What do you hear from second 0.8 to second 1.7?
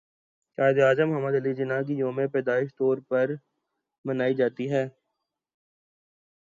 اعظم Muhammad علی